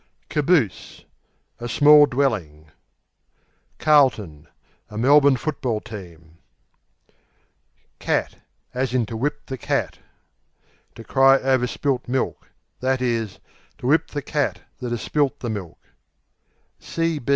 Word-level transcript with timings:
Caboose 0.29 1.05
A 1.59 1.69
small 1.69 2.07
dwelling. 2.07 2.71
Carlton 3.77 4.47
A 4.89 4.97
Melbourne 4.97 5.37
Football 5.37 5.79
Team. 5.79 6.39
Cat, 7.99 8.35
to 8.73 9.15
whip 9.15 9.45
the 9.45 9.57
To 10.95 11.03
cry 11.03 11.37
over 11.41 11.67
spilt 11.67 12.07
milk; 12.07 12.49
i.e. 12.81 12.97
to 12.97 13.37
whip 13.85 14.07
the 14.07 14.23
cat 14.23 14.61
that 14.79 14.89
has 14.89 15.03
spilt 15.03 15.37
the 15.39 15.51
milk. 15.51 15.77